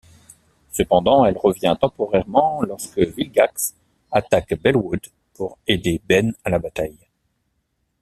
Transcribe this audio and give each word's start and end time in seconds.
Cependant, 0.71 1.25
elle 1.25 1.37
revient 1.37 1.77
temporairement 1.79 2.63
lorsque 2.63 2.97
Vilgax 2.97 3.75
attaque 4.11 4.59
Belwood 4.59 5.05
pour 5.35 5.59
aider 5.67 6.01
Ben 6.05 6.33
à 6.43 6.49
la 6.49 6.57
bataille. 6.57 6.97